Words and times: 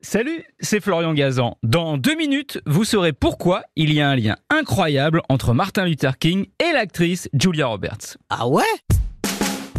Salut, 0.00 0.44
c'est 0.60 0.80
Florian 0.80 1.12
Gazan. 1.12 1.56
Dans 1.64 1.98
deux 1.98 2.14
minutes, 2.14 2.60
vous 2.66 2.84
saurez 2.84 3.12
pourquoi 3.12 3.62
il 3.74 3.92
y 3.92 4.00
a 4.00 4.08
un 4.08 4.14
lien 4.14 4.36
incroyable 4.48 5.22
entre 5.28 5.54
Martin 5.54 5.86
Luther 5.86 6.18
King 6.18 6.46
et 6.60 6.72
l'actrice 6.72 7.28
Julia 7.32 7.66
Roberts. 7.66 8.16
Ah 8.30 8.46
ouais? 8.46 8.62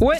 Ouais, 0.01 0.17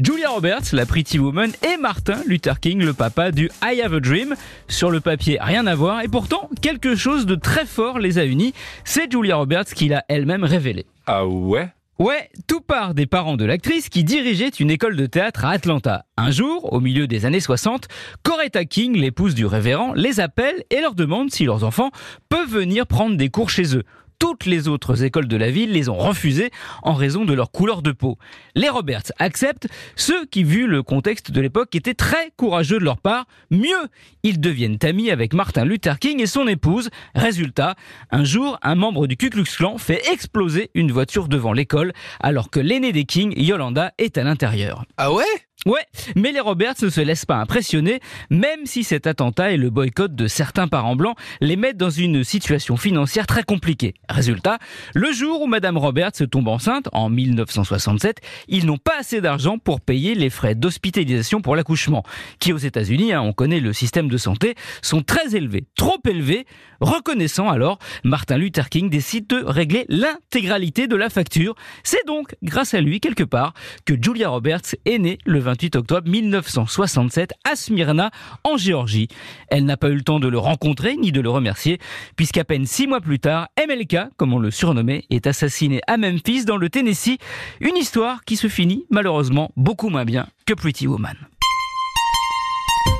Julia 0.00 0.30
Roberts, 0.30 0.72
la 0.72 0.84
Pretty 0.84 1.20
Woman, 1.20 1.52
et 1.62 1.76
Martin 1.76 2.20
Luther 2.26 2.58
King, 2.58 2.82
le 2.82 2.92
papa 2.92 3.30
du 3.30 3.48
I 3.62 3.80
Have 3.82 3.94
a 3.94 4.00
Dream. 4.00 4.34
Sur 4.66 4.90
le 4.90 4.98
papier, 4.98 5.38
rien 5.40 5.68
à 5.68 5.76
voir, 5.76 6.00
et 6.00 6.08
pourtant, 6.08 6.50
quelque 6.60 6.96
chose 6.96 7.24
de 7.24 7.36
très 7.36 7.66
fort 7.66 8.00
les 8.00 8.18
a 8.18 8.24
unis. 8.24 8.52
C'est 8.84 9.10
Julia 9.10 9.36
Roberts 9.36 9.66
qui 9.66 9.86
l'a 9.86 10.04
elle-même 10.08 10.42
révélé. 10.42 10.86
Ah 11.06 11.24
ouais? 11.24 11.68
Ouais, 11.98 12.28
tout 12.46 12.60
part 12.60 12.92
des 12.92 13.06
parents 13.06 13.38
de 13.38 13.46
l'actrice 13.46 13.88
qui 13.88 14.04
dirigeait 14.04 14.50
une 14.50 14.70
école 14.70 14.96
de 14.96 15.06
théâtre 15.06 15.46
à 15.46 15.52
Atlanta. 15.52 16.04
Un 16.18 16.30
jour, 16.30 16.70
au 16.74 16.80
milieu 16.80 17.06
des 17.06 17.24
années 17.24 17.40
60, 17.40 17.88
Coretta 18.22 18.66
King, 18.66 18.98
l'épouse 18.98 19.34
du 19.34 19.46
révérend, 19.46 19.94
les 19.94 20.20
appelle 20.20 20.62
et 20.68 20.82
leur 20.82 20.94
demande 20.94 21.30
si 21.30 21.46
leurs 21.46 21.64
enfants 21.64 21.90
peuvent 22.28 22.50
venir 22.50 22.86
prendre 22.86 23.16
des 23.16 23.30
cours 23.30 23.48
chez 23.48 23.74
eux 23.78 23.84
toutes 24.18 24.46
les 24.46 24.68
autres 24.68 25.02
écoles 25.02 25.28
de 25.28 25.36
la 25.36 25.50
ville 25.50 25.72
les 25.72 25.88
ont 25.88 25.96
refusées 25.96 26.50
en 26.82 26.94
raison 26.94 27.24
de 27.24 27.32
leur 27.32 27.50
couleur 27.50 27.82
de 27.82 27.92
peau. 27.92 28.18
Les 28.54 28.68
Roberts 28.68 29.12
acceptent, 29.18 29.68
ceux 29.96 30.26
qui, 30.26 30.44
vu 30.44 30.66
le 30.66 30.82
contexte 30.82 31.30
de 31.30 31.40
l'époque, 31.40 31.74
étaient 31.74 31.94
très 31.94 32.32
courageux 32.36 32.78
de 32.78 32.84
leur 32.84 32.98
part. 32.98 33.26
Mieux, 33.50 33.88
ils 34.22 34.40
deviennent 34.40 34.78
amis 34.82 35.10
avec 35.10 35.34
Martin 35.34 35.64
Luther 35.64 35.98
King 35.98 36.20
et 36.20 36.26
son 36.26 36.46
épouse. 36.46 36.90
Résultat, 37.14 37.76
un 38.10 38.24
jour, 38.24 38.58
un 38.62 38.74
membre 38.74 39.06
du 39.06 39.16
Ku 39.16 39.30
Klux 39.30 39.44
Klan 39.44 39.78
fait 39.78 40.02
exploser 40.12 40.70
une 40.74 40.92
voiture 40.92 41.28
devant 41.28 41.52
l'école 41.52 41.92
alors 42.20 42.50
que 42.50 42.60
l'aîné 42.60 42.92
des 42.92 43.04
King, 43.04 43.32
Yolanda, 43.36 43.92
est 43.98 44.18
à 44.18 44.24
l'intérieur. 44.24 44.84
Ah 44.96 45.12
ouais? 45.12 45.24
Ouais, 45.66 45.84
mais 46.14 46.30
les 46.30 46.38
Roberts 46.38 46.76
ne 46.80 46.88
se 46.88 47.00
laissent 47.00 47.24
pas 47.24 47.38
impressionner, 47.38 47.98
même 48.30 48.66
si 48.66 48.84
cet 48.84 49.08
attentat 49.08 49.50
et 49.50 49.56
le 49.56 49.68
boycott 49.68 50.14
de 50.14 50.28
certains 50.28 50.68
parents 50.68 50.94
blancs 50.94 51.16
les 51.40 51.56
mettent 51.56 51.76
dans 51.76 51.90
une 51.90 52.22
situation 52.22 52.76
financière 52.76 53.26
très 53.26 53.42
compliquée. 53.42 53.94
Résultat, 54.08 54.60
le 54.94 55.10
jour 55.10 55.42
où 55.42 55.48
Madame 55.48 55.76
Roberts 55.76 56.12
tombe 56.30 56.46
enceinte, 56.46 56.88
en 56.92 57.10
1967, 57.10 58.20
ils 58.46 58.64
n'ont 58.64 58.78
pas 58.78 59.00
assez 59.00 59.20
d'argent 59.20 59.58
pour 59.58 59.80
payer 59.80 60.14
les 60.14 60.30
frais 60.30 60.54
d'hospitalisation 60.54 61.40
pour 61.40 61.56
l'accouchement, 61.56 62.04
qui 62.38 62.52
aux 62.52 62.58
États-Unis, 62.58 63.12
hein, 63.12 63.22
on 63.22 63.32
connaît 63.32 63.58
le 63.58 63.72
système 63.72 64.08
de 64.08 64.18
santé, 64.18 64.54
sont 64.82 65.02
très 65.02 65.34
élevés, 65.34 65.64
trop 65.74 65.98
élevés. 66.08 66.46
Reconnaissant 66.80 67.48
alors, 67.48 67.80
Martin 68.04 68.38
Luther 68.38 68.68
King 68.68 68.88
décide 68.88 69.26
de 69.26 69.42
régler 69.44 69.84
l'intégralité 69.88 70.86
de 70.86 70.94
la 70.94 71.10
facture. 71.10 71.56
C'est 71.82 72.06
donc 72.06 72.36
grâce 72.44 72.72
à 72.72 72.80
lui, 72.80 73.00
quelque 73.00 73.24
part, 73.24 73.52
que 73.84 73.94
Julia 74.00 74.28
Roberts 74.28 74.76
est 74.84 74.98
née 74.98 75.18
le 75.24 75.40
20 75.40 75.55
28 75.56 75.76
octobre 75.76 76.08
1967 76.08 77.32
à 77.50 77.56
Smyrna, 77.56 78.10
en 78.44 78.58
Géorgie. 78.58 79.08
Elle 79.48 79.64
n'a 79.64 79.78
pas 79.78 79.88
eu 79.88 79.94
le 79.94 80.02
temps 80.02 80.20
de 80.20 80.28
le 80.28 80.38
rencontrer 80.38 80.96
ni 80.96 81.12
de 81.12 81.20
le 81.22 81.30
remercier, 81.30 81.78
puisqu'à 82.14 82.44
peine 82.44 82.66
six 82.66 82.86
mois 82.86 83.00
plus 83.00 83.18
tard, 83.18 83.48
MLK, 83.58 84.10
comme 84.18 84.34
on 84.34 84.38
le 84.38 84.50
surnommait, 84.50 85.04
est 85.08 85.26
assassiné 85.26 85.80
à 85.86 85.96
Memphis, 85.96 86.44
dans 86.44 86.58
le 86.58 86.68
Tennessee. 86.68 87.16
Une 87.60 87.76
histoire 87.76 88.22
qui 88.24 88.36
se 88.36 88.48
finit 88.48 88.84
malheureusement 88.90 89.50
beaucoup 89.56 89.88
moins 89.88 90.04
bien 90.04 90.26
que 90.44 90.52
Pretty 90.52 90.86
Woman. 90.86 91.16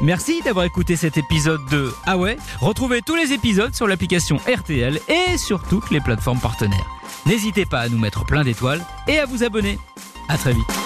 Merci 0.00 0.40
d'avoir 0.42 0.64
écouté 0.64 0.96
cet 0.96 1.18
épisode 1.18 1.60
de 1.70 1.92
Ah 2.06 2.16
Retrouvez 2.60 3.02
tous 3.02 3.16
les 3.16 3.34
épisodes 3.34 3.74
sur 3.74 3.86
l'application 3.86 4.38
RTL 4.48 4.98
et 5.08 5.36
sur 5.36 5.62
toutes 5.68 5.90
les 5.90 6.00
plateformes 6.00 6.40
partenaires. 6.40 6.86
N'hésitez 7.26 7.66
pas 7.66 7.80
à 7.80 7.88
nous 7.90 7.98
mettre 7.98 8.24
plein 8.24 8.44
d'étoiles 8.44 8.80
et 9.08 9.18
à 9.18 9.26
vous 9.26 9.44
abonner. 9.44 9.78
À 10.28 10.38
très 10.38 10.54
vite. 10.54 10.85